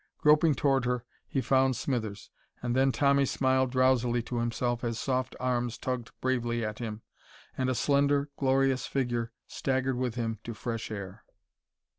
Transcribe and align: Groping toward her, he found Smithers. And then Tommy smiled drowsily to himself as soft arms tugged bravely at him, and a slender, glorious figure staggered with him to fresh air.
Groping 0.17 0.55
toward 0.55 0.85
her, 0.85 1.05
he 1.27 1.41
found 1.41 1.75
Smithers. 1.75 2.31
And 2.63 2.75
then 2.75 2.91
Tommy 2.91 3.23
smiled 3.27 3.69
drowsily 3.69 4.23
to 4.23 4.37
himself 4.39 4.83
as 4.83 4.97
soft 4.97 5.35
arms 5.39 5.77
tugged 5.77 6.09
bravely 6.21 6.65
at 6.65 6.79
him, 6.79 7.03
and 7.55 7.69
a 7.69 7.75
slender, 7.75 8.31
glorious 8.35 8.87
figure 8.87 9.31
staggered 9.45 9.97
with 9.97 10.15
him 10.15 10.39
to 10.43 10.55
fresh 10.55 10.89
air. 10.89 11.23